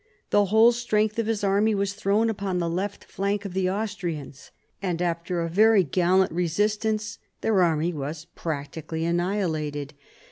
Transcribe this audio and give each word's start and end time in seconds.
The 0.31 0.45
whole 0.45 0.71
strength 0.71 1.19
of 1.19 1.27
his 1.27 1.43
army 1.43 1.75
was 1.75 1.93
thrown 1.93 2.27
upon 2.27 2.57
the 2.57 2.67
left 2.67 3.03
flank 3.03 3.45
of 3.45 3.53
the 3.53 3.69
Austrians, 3.69 4.49
and 4.81 4.99
after 4.99 5.41
a 5.41 5.47
very 5.47 5.83
gallant 5.83 6.31
resistance 6.31 7.19
their 7.41 7.61
army 7.61 7.93
was 7.93 8.25
practically 8.33 9.05
annihilated. 9.05 9.93